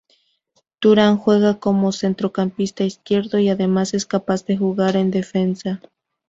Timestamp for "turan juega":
0.79-1.59